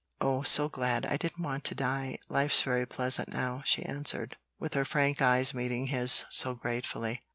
"Oh, 0.19 0.41
so 0.41 0.67
glad! 0.67 1.05
I 1.05 1.15
didn't 1.15 1.43
want 1.43 1.63
to 1.65 1.75
die; 1.75 2.17
life's 2.27 2.63
very 2.63 2.87
pleasant 2.87 3.27
now," 3.29 3.61
she 3.65 3.83
answered, 3.83 4.35
with 4.57 4.73
her 4.73 4.83
frank 4.83 5.21
eyes 5.21 5.53
meeting 5.53 5.85
his 5.93 6.25
so 6.27 6.55
gratefully. 6.55 7.21